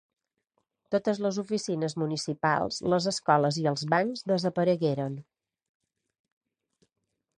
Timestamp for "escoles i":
3.11-3.67